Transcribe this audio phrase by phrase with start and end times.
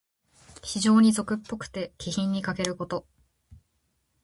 [0.63, 3.05] 非情に俗っぽくて、気品にかけること。